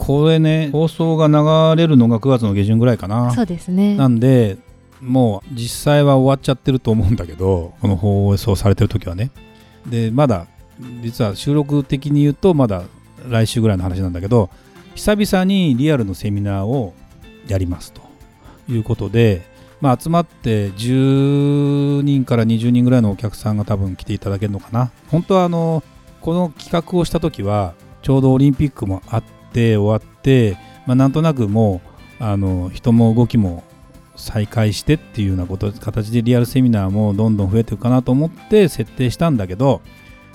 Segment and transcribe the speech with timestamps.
[0.00, 3.32] これね放送が流れるのが9月の下旬ぐらいかな。
[3.32, 3.96] そうですね。
[3.96, 4.58] なんで
[5.00, 9.30] もう実際は終わっちゃってると思うんだけどこの放送されてる時はね。
[9.86, 10.46] でまだ
[11.02, 12.84] 実は収録的に言うとまだ
[13.28, 14.50] 来週ぐらいの話なんだけど
[14.94, 16.94] 久々にリアルのセミナーを
[17.46, 18.10] やりますと。
[18.68, 19.42] いうことで、
[19.80, 24.92] まあ、集まって10人から20人ぐらいのお客さんが多分来ていただけるのかな。
[25.08, 25.82] 本当はあの
[26.20, 31.80] この企画をした時はちょうどオリンピックもあって終わって、まあ、なんとなくも
[32.20, 33.64] うあの人も動きも
[34.16, 39.80] 再開してっていうようなこと形でリアルセミナーもどんどん増えていくかなと思って設定したんだけど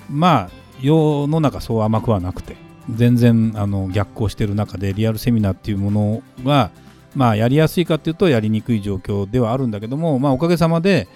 [0.10, 2.56] まあ世の中そう甘くはなくて
[2.94, 6.72] 全然あの逆行してる中でリアルセミナーっていうものが
[7.16, 11.08] まあやりやすいかっていうとやりにくい状況ではあるんだけどもまあおかげさまで、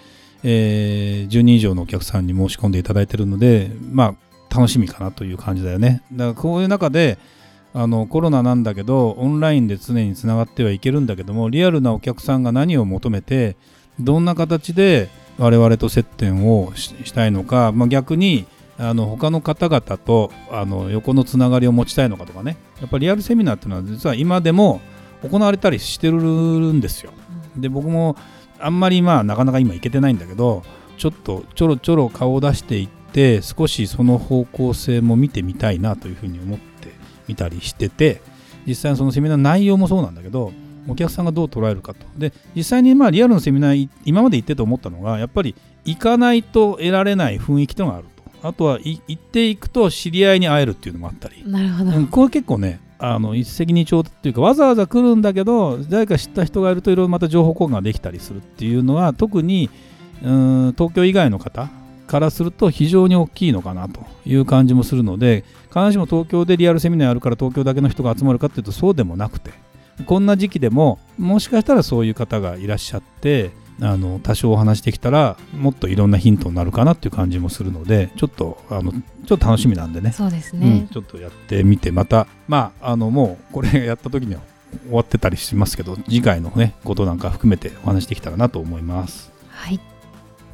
[0.43, 6.01] えー10人以上のお客さんに申し込んでいただいてるのでまあ楽しみかなという感じだよね。
[6.11, 7.19] だからこういう中で
[7.79, 13.55] あのコロナなんだけどオンラインで常につながってはいけるんだけどもリアルなお客さんが何を求めて
[14.01, 18.45] どんな形で我々と接点をししたいのか、まあ、逆に
[18.77, 24.81] あの他の方々とあの横のつながりを持ちたいのかとかねやっぱりリアルセミナーっていうのは実は今でも
[25.23, 27.13] 行われたりしてるんですよ。
[27.55, 28.17] で僕も
[28.59, 30.63] あんまりまあなかなか今行けてないんだけど
[30.97, 36.68] ちょっとちょろちょろ顔を出していって少しその方向性も見てみたいなというふうに思って
[37.29, 38.21] みたりしてて
[38.65, 40.51] 実際にそのセミナーの内容もそうなんだけど
[40.87, 42.05] お客さんがどう捉えるかと。
[42.17, 45.55] で実際にまあリアルのセミナーい今まで行ってて思ったのがやっぱり
[45.85, 48.07] 行かないと得られない雰囲気というのがある
[48.41, 48.47] と。
[48.47, 51.43] あとはい行っていくと知り合いに会えるっていうのもあったり。
[51.45, 59.69] なるほど、うん、これ結構ねあの一石二鳥っていうかわざわざ来るんだけど誰か知った人がいるといろいろまた情報交換ができたりするっていうのは特に
[60.23, 61.69] うん東京以外の方
[62.09, 69.51] からすると非常に大きいのかなという感じもするので必ずしも東京でリアルセミナーやるから東京だけの人が集まるかっていうとそうでもなくて
[70.07, 80.11] こんな時期でももしかしたらそういう方がいらっしゃってあの多少お話できたらもっといろんなヒントになるかなっていう感じもするのでちょっとあのちょっと楽しみなんでね。
[80.11, 84.41] そうですうん、ね、ちょっとやってみてまたまああのもうこれやった時には
[84.85, 89.31] 終わってたりしますけど次回のねことなんか含めてお話できたらなと思います。
[89.49, 89.79] はい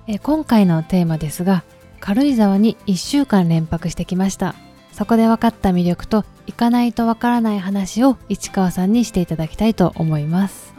[0.08, 1.64] え今回のテーマですが
[2.00, 4.54] 軽井沢に1週間連泊してきました。
[4.92, 10.74] そこで分かった魅力と行かないと分からない話を市川さんにしていただきたいと思います。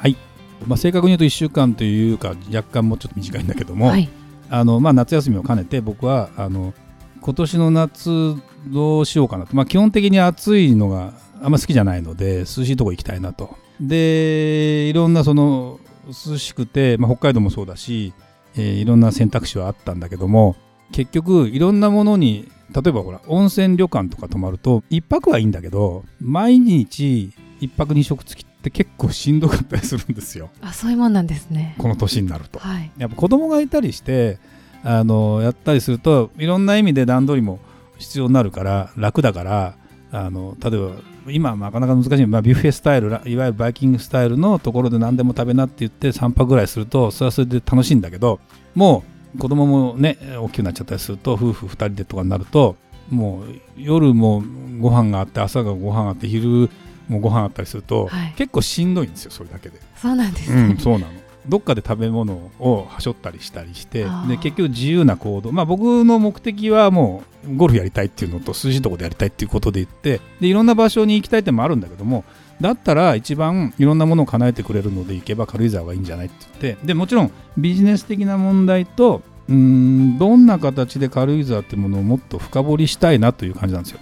[0.66, 4.08] まあ正確に言うと1週間というか若干もうちょっと短いんだけども、はい。
[4.48, 6.72] あのまあ、夏休みを兼ねて僕はあの
[7.20, 8.36] 今年の夏
[8.68, 11.12] どうしようかなと、まあ、基本的に暑いのが
[11.42, 13.56] あんま好きじゃないので涼しいとこ行きたいなと。
[13.80, 18.14] でいろんなその涼しくて、まあ、北海道もそうだし、
[18.56, 20.56] えーいろんな選択肢はあったんだけども
[20.92, 27.30] 結局いろんなものに例えばほら温泉旅館とか泊まると1泊はいいんだけど毎日
[27.60, 30.50] 1泊2食付きって結構しんどかったりするんですよ。
[30.60, 31.76] あそういうもんなんですね。
[31.78, 32.58] この年になると。
[32.58, 32.90] はい。
[32.98, 34.38] やっぱ子供がいたりして
[34.82, 37.60] あのやったりするといろんな意味で段取りも
[37.98, 39.76] 必要になるから楽だから
[40.12, 40.90] あの例えば
[41.30, 48.40] 今はなかなか難しい、まあ、ビュッフェスタイルらいわゆるバイキングスタイルのところで何でも食べなって言って3泊ぐらいするとそれはそれで楽しいんだけど
[48.74, 49.04] も
[49.34, 52.76] う子供もね大きくなっちゃったりすると夫婦2人でとかになると
[53.10, 53.44] もう
[53.76, 54.42] 夜も
[54.80, 56.70] ご飯があって朝がご飯あって昼
[57.08, 59.80] もご飯あったりすると、はい結構しんどいんですよそれだけで。
[59.96, 61.12] そうなんですね、うん、そうなの。
[61.48, 72.24] どっかで食べ物をはしょったりしたりしてで結局自由な行動まあ僕の目的はもうゴルフやりたいっていうのと涼しいとこでやりたいっていうことで言ってでいろんな場所に行きたいってのもあるんだけども
[72.60, 84.00] だったら一番いろんなものを叶えてくれるので行けば軽井沢がいいんじゃないって言ってでもちろんビジネス的な問題とうーんどんな形で軽井沢ってものをもっと深掘りしたいなという感じなんですよ。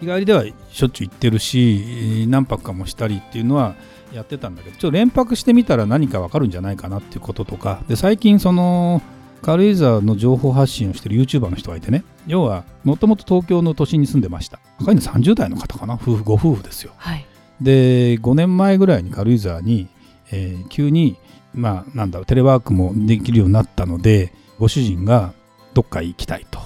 [0.00, 3.74] 日帰りではしょっちゅう行ってるし何泊かもしたりっていうのは
[4.12, 7.82] やってたんだけどちょっと連泊してみたら何か分かるんじゃないかなっていうこととか。
[7.88, 9.02] で最近その
[9.42, 12.04] 軽井沢の情報発信をしてる YouTuber の人がいてね。
[12.26, 14.58] 要はもともと東京の都心に住んでました。
[14.78, 15.94] 若いの30代の方かな。
[15.94, 16.92] 夫婦ご夫婦ですよ。
[16.96, 17.24] はい。
[17.60, 19.88] で5年前ぐらいに軽井沢に、
[20.32, 21.16] えー急に
[21.54, 25.32] まあなんだろうテレワークもできるようになったのでご主人が
[25.74, 26.58] どっか行きたいと。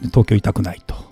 [0.00, 1.10] で東京いたくないと。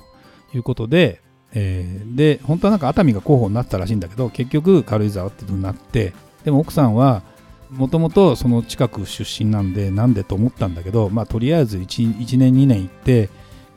[0.55, 1.21] いうことで、
[1.55, 6.13] えーで本当はなんか熱海が候補になってたらしいんだけど結局軽井沢ってことになって
[6.45, 7.23] でも奥さんは
[7.71, 13.29] もともとその近く出身なんでなんでと思ったんだけど、まあ、とりあえず 1, 1年2年行って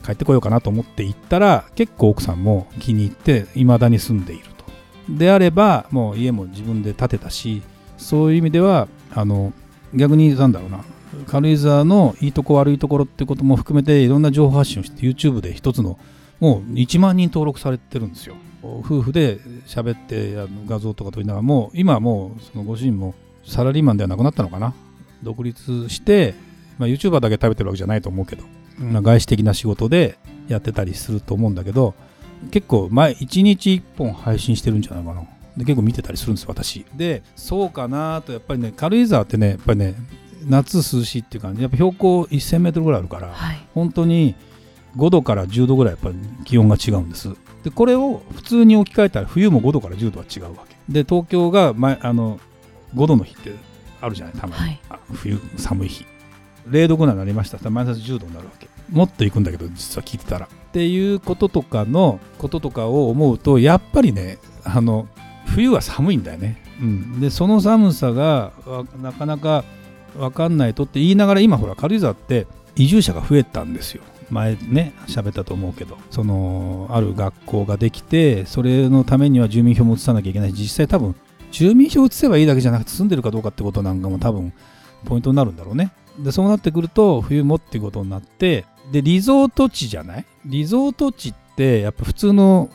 [0.04, 4.64] 帰ってこようかなと思って行ったら結構奥さんも気に入って未だに住んでいると。
[5.08, 7.62] であればもう家も自分で建てたし
[7.98, 9.52] そういう意味ではあの
[9.94, 10.84] 逆になんだろうな
[11.26, 15.98] 軽井沢のいいとこ悪いところってことも含めていろんな情報発信をして YouTube で一つの
[16.42, 18.34] もう1万人登録されてるんですよ。
[18.64, 20.34] 夫婦で喋って
[20.66, 23.14] 画像とか撮りながらもう今はもうそのご主人も
[23.46, 24.74] サラリーマンではなくなったのかな。
[25.22, 26.34] 独立して、
[26.78, 28.42] まあ、YouTuber だけ食べてるわけじゃないと思うけど、
[28.80, 30.18] まあ、外資的な仕事で
[30.48, 31.94] やってたりすると思うんだけど
[32.50, 35.22] 結構前1日1本配信してるんじゃないかな。
[35.56, 36.84] で結構見てたりするんです私。
[36.96, 39.94] でそうかなとやっぱりね軽井沢ってねやっぱりね
[40.48, 41.62] 夏涼しいっていう感じ。
[41.62, 44.34] やっぱ標高1000メートルぐらいあるから、はい、本当に
[44.96, 47.34] 5度から10度ぐらいやっぱり気温が違うんです。
[47.64, 50.76] でこれを普通に置き換えたら冬も5度から10度は違うわけ。
[50.88, 52.40] で東京が前あの
[52.94, 53.54] 5度の日って
[54.00, 54.80] あるじゃないたまに、はい、
[55.12, 56.04] 冬寒い日。
[56.68, 57.58] 0度ぐらいになりました。
[57.58, 58.68] らマイナス10度になるわけ。
[58.90, 60.46] もっと行くんだけど実は聞いてたら。
[60.46, 65.06] っていうこととかのこととかを思うとやっぱりねあの
[65.46, 68.52] 冬は寒いんだよね、うん、でその寒さが
[69.02, 69.64] なかなか
[70.16, 80.52] 分かんないとって言いながら今ほら軽井沢って移住者が増えたんですよ前ね喋ったと思うけどそのある学校ができてそれのためには住民票も移さなきゃいけない。
[80.52, 81.14] し実際多分
[81.50, 84.52] 住民票移せばいいだけじゃなくて住んでるかどうかってことなんかも多分
[85.04, 85.92] ポイントになるんだろうね。
[86.18, 90.24] でそうなってくると冬もっていうことになってでリゾート地じゃない？
[90.46, 92.70] リゾート地ってやっぱ普通の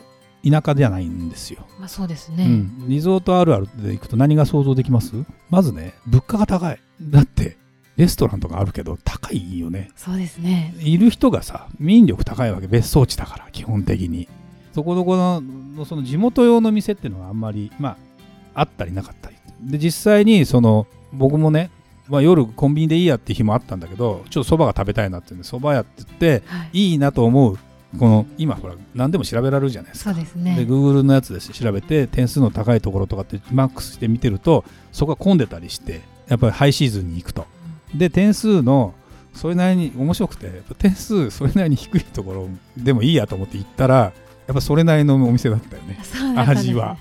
[0.48, 1.66] 田舎ではないんですよ。
[1.78, 5.12] まあそうですね、うん、リゾートあるあるで行くと何が想像できます？
[5.50, 6.80] まずね物価が高い。
[7.02, 7.57] だって
[7.98, 9.90] レストランとかあるけど高いよね。
[9.96, 10.74] そうですね。
[10.78, 14.28] いる人がさ民力高いわけ別荘地だから基本的に。
[14.72, 17.96] そこどこのその地元用の店っていうのはあんまりま
[18.54, 19.36] ああったりなかったり。
[19.60, 21.70] で実際にその僕もね
[22.08, 27.58] まあ、夜コンビニでいいやって日もあったんだけどちょっとそばが食べたいなってそば屋って言って、はい、いいなと思う
[27.98, 30.14] この今ほら何でも調べられるじゃないですか。
[30.14, 30.56] そうですね。
[30.56, 37.46] で Google のやつで調べて点数の高いところとかってマックスして見てるとそこが混んでたりしてやっぱりハイシーズンに行くと。
[37.94, 38.94] で点数の
[39.34, 45.98] それなりに面白くて点数それなりに低いところでもいいやと思って行ったらやっぱそれなりのお店だったよね、
[46.34, 46.96] ね、味は。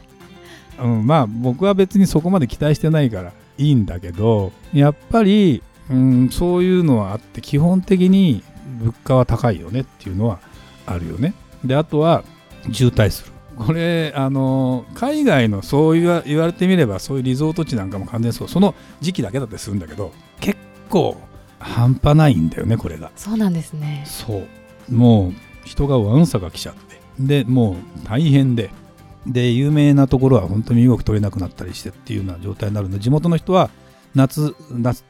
[0.79, 8.43] うん、まあ僕は別にそこまで期待してないからいいんだけどやっぱり、うん、そういうのはあって基本的に
[8.79, 10.39] 物価は高いよねっていうのは
[10.85, 11.33] あるよね。
[11.65, 12.23] であとは
[12.71, 13.31] 渋滞する。
[13.57, 20.56] これあの海外のそう言わ言われてみればそういうリゾート地なんかも完全そうその時期だけだったりするんだけど結
[20.87, 21.17] 構
[21.59, 23.11] 半端ないんだよねこれが。
[23.15, 24.03] そうなんですね。
[24.05, 24.43] そ
[24.89, 24.93] う。
[24.93, 25.33] もう
[25.65, 26.99] 人がわんさが来ちゃって。
[27.19, 28.69] でもう大変で。
[29.25, 33.69] で有名なところは本当に身動き取れなくなったりしてっていうような状態になるので地元の人は
[34.15, 34.55] 夏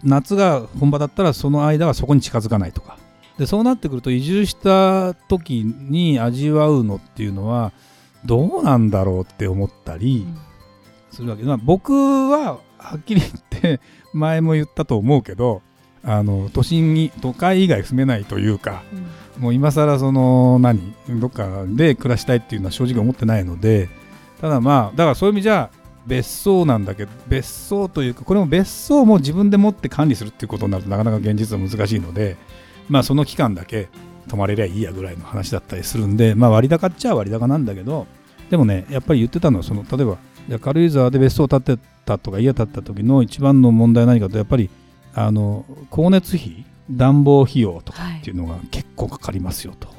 [0.03, 2.97] 夏が本場だったらその間はそこに近づかないとか。
[3.37, 7.71] でそうなってくると移住した時に味わうのっていうのは
[8.25, 10.25] どうなんだろうって思ったり
[11.11, 13.79] するわけ、まあ、僕ははっきり言って
[14.13, 15.61] 前も言ったと思うけど
[16.03, 18.83] あの都心に都会以外住めないというか、
[19.37, 20.93] うん、もう今更その何？
[21.09, 23.89] どっかで暮らしたいっていうのは正直思ってないので
[24.39, 25.69] ただまあだからそういう意味じゃ
[26.05, 32.37] 別荘なんだけど別荘というかこれも別荘も自分で持って管理するっていうことになるとなかなか現実は難しいので
[32.87, 33.89] まあその期間だけ
[34.29, 38.07] 泊まれりゃいいやぐらいの話だったりするんでまあ割高っちゃ割高なんだけど
[38.49, 40.17] でもねやっぱり言ってたのはその例えば
[40.61, 44.69] 軽井沢で別荘を建てたとか家建てた時の一番の問題は何かとやっぱり
[45.13, 49.97] あの光熱費暖房費用とかっていうのが結構かかりますよと、はい、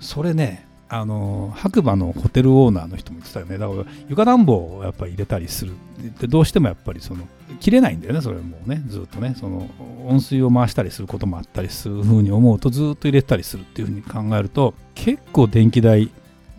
[0.00, 3.56] それねあの白馬のホテルオーナーの人も言ってたよね。
[3.56, 5.72] だから床暖房をやっぱり入れたりする。
[6.20, 7.26] でどうしてもやっぱりその
[7.60, 8.82] 切れないんだよねそれもね。
[8.88, 9.34] ずっとね。
[9.40, 9.70] その
[10.06, 16.10] 温水を回したりすることもあったりするふうに思うとずっと入れたりするっていうふうに考えると結構電気代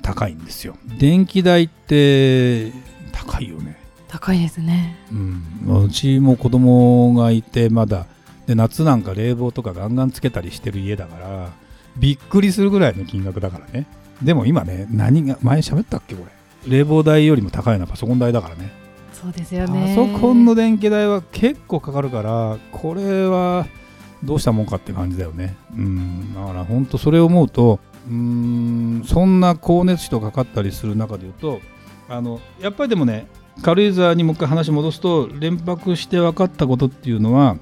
[0.02, 0.78] 高いんですよ。
[0.98, 2.72] 電気代って
[3.26, 3.78] 高いよね。
[4.08, 4.96] 高いですね。
[5.12, 5.84] うん。
[5.86, 8.06] うちも子供がいてまだ
[8.46, 11.50] で夏なんか冷房とかガンガンつけたりしてる家だから
[11.98, 13.88] びっくりするぐらいの金額だからね。
[14.22, 16.32] でも今ね何が前喋ったっけこれ。
[16.78, 18.72] 冷房代よりも高いのはパソコン代だからね。
[19.14, 19.96] そうですよね。
[19.96, 23.66] パソコンの電気代は結構かかるからこれは
[24.24, 25.56] どうしたもんかって感じだよね。
[25.76, 26.34] うん。
[26.34, 31.62] だから本当それを思うとうんそんな光熱費とかかったりする中でいうと
[32.10, 33.28] あのやっぱりでもね
[33.62, 37.58] 軽井沢にもう一回話戻すと連泊して分かったことっていうのは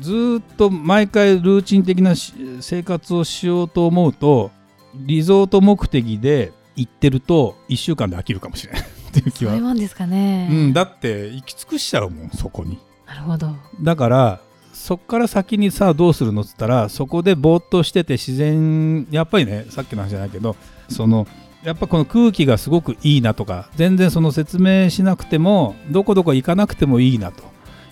[0.00, 2.14] ずっと毎回ルーチン的な
[2.60, 4.50] 生活をしようと思うと
[4.94, 8.82] リゾート目的で行ってると1週間で飽きるかもしれない。
[9.08, 9.52] っていう気は。
[9.52, 12.78] そういうもんですかね、うん、だって行き尽くしちゃうもんそこに。
[13.06, 13.54] なるほど。
[13.80, 14.40] だから
[14.72, 20.56] そっから先にさあどうするのっつったらそこでぼーっとしてて自然やっぱりねさっきの話じゃないけど
[20.88, 21.26] その
[21.64, 27.42] やっぱこの空気がすごくいいなとか全然その説明しなくてもどこどこ行かなくてもいいなと。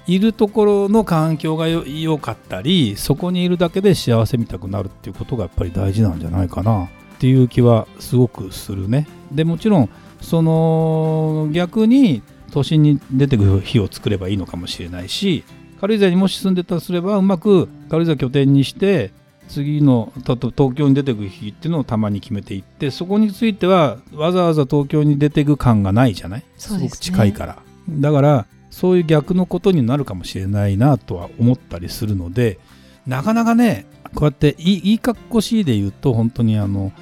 [0.06, 6.85] いるところの環境が良かったりそこにいるだけで幸せみたくなるっていうことがやっぱり大事なんじゃないかな。
[7.16, 9.08] っていう気はすごくするね。
[9.32, 15.44] でもちろんその逆に都心に出てくる日を作ればいいのかもしれないし
[15.80, 19.12] 軽井沢にもし住んでたとすればうまく軽井沢拠点にして
[19.48, 26.44] 次の東京に出てくる日っていうのをたまに決めていってそこについてはわざわざ東京に出てく感がないじゃない？
[26.56, 27.58] す,、ごく近いから。
[27.88, 32.58] だからそういう逆のことになるかもしれないなとは思ったりするので
[33.06, 36.92] なかなかねこうやっていいいいかっこしいで言うと本当にあの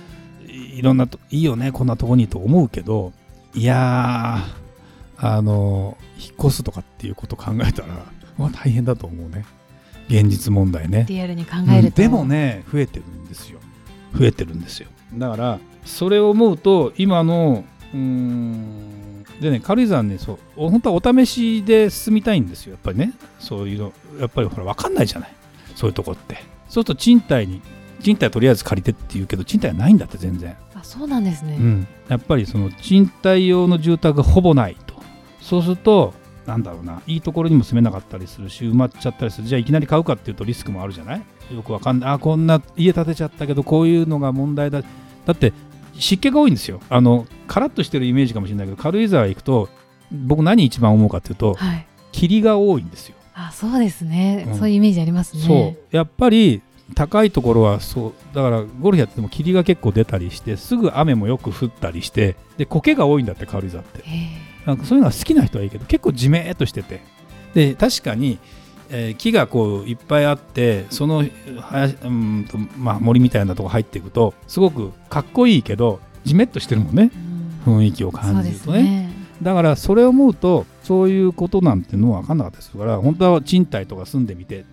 [0.47, 3.13] いろんなといいよねこんなとこにと思うけど
[3.55, 4.39] いや
[5.17, 9.45] あの引っ越すとかっていうこと考えたら、まあ、大変だと思うね
[10.09, 11.07] 現実問題ね。
[11.09, 13.59] リアルに考えると、うん、でもね増えてるんですよ。
[14.17, 14.89] 増えてるんですよ。
[15.15, 22.73] だからそれを思うと今のうんでね軽井沢ねそう本当はお試しで進みたいんですよ。
[22.73, 23.13] やっぱりね。
[23.39, 25.33] そういうのやっぱりほら分かんないじゃない。
[25.75, 26.37] そういうとこって。
[26.69, 27.63] そうすると賃貸に
[28.01, 30.57] 賃貸とりあえず借りてって言うけど賃貸はないんだって全然。
[30.75, 34.95] あそうなんですね、うん、やっぱりその賃貸用の住宅がほぼないと。
[35.41, 36.15] そうすると
[36.47, 39.47] なんだろうないいところにも住めなかったりするし埋まっちゃったりする。
[39.49, 41.23] じゃあいきなり買うかっていうとリスクもあるじゃない？
[41.55, 42.11] よくわかんない。
[42.11, 44.83] あこんな家建てちゃったけどこういうのが問題だ。
[44.83, 45.53] だって
[45.95, 46.81] 湿気が多いんですよ。
[46.91, 49.69] あのカラッとしてるイメージかもしれないけど軽井沢行くと
[50.13, 53.17] 僕何一番思うかっていうと、はい、霧が多いんですよ。
[53.35, 55.43] あそうですね、うん、そういうイメージありますね。
[55.43, 55.97] そう。
[55.97, 56.63] やっぱり
[56.95, 64.05] 高いところはそうだからゴルフやってても霧が結構出たりしてすぐ雨もよく降ったりしてで苔が多いんだって軽井沢って
[64.67, 67.01] なんかそういうのは好きな人はいいけど結構じめっとしてて。
[67.55, 68.39] で確かに、
[68.91, 71.25] えー、木がこういっぱいあってその
[71.61, 77.11] 林、うんとまあ、森みたいなとこ入っていくとすごくかっこいいけどじめっとしてるもんね、
[77.67, 84.65] 雰囲気を感じるとね、ね、だからそれを思うとそういうことなんてのは分かんなかったですから本当は賃貸とか住んでみてっ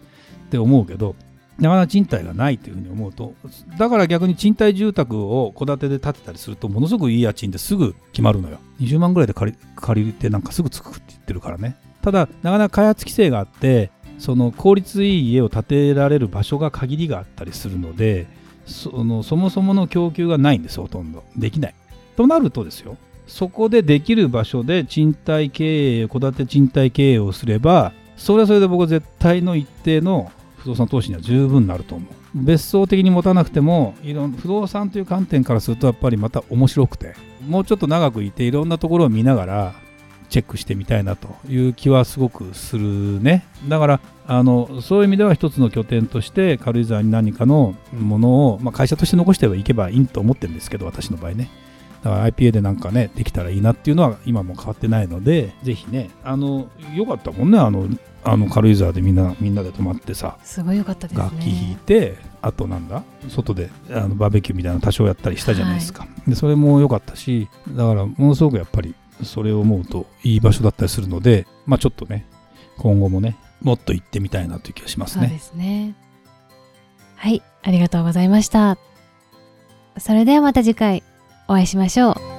[0.50, 1.16] て思うけど
[1.60, 3.34] なかなか賃貸がないというふうに思うと
[3.78, 8.60] だから逆に賃貸住宅を戸建てで建てたりするとものすごくいい家賃ですぐ決まるのよ。
[8.80, 11.76] 20万ぐらいで借り借りてなんかすぐつくって言ってるからね。
[12.02, 18.28] ただなかなか開発規制があってその効率いい家を建てられる場所が限りがあったりするので
[18.66, 21.24] そのそもそもの供給がないんですほとんど。
[21.36, 21.76] できない。
[22.16, 22.98] となるとですよ。
[23.28, 30.32] そこでできる場所で賃貸経営戸建て賃貸経営をすればそれはそれで僕は絶対の一定の
[30.64, 32.10] 不動産投資には十分なると思う。
[32.36, 37.16] 別荘的に持たなくてもいろん不動産という観点からするとやっぱりまた面白くて
[37.48, 39.76] もうちょっと長くいていろんなところを見ながら
[40.30, 43.46] チェックしてみたいなという気はすごくするね。
[43.68, 51.50] だからあのそういう意味では一つの拠点として軽井沢に何かのものを、まあ、会社として残してはいけばいいと思ってるんですけど私の場合ね。
[52.02, 57.88] だから IPA でなんかねできたらいいなっていうのは今も変わってないのでぜひねあのよかったもんねあの
[58.24, 72.26] あの軽井沢でみんなみんなで泊まってさすごいよかったです、ね、楽器弾いてあとなんだ外であのバーベキューみたいなの多少やったりしたじゃないですか、はい、でそれも良かったしだからものすごくやっぱりそれを思うといい場所だったりするのでまあちょっとね
[72.78, 75.28] 今後もねもっと行ってみたいなという気がしますね。
[75.28, 75.96] そうですね。
[77.16, 78.80] はいありがとうございました。
[80.00, 81.04] それではまた次回
[81.48, 82.31] お会いしましょう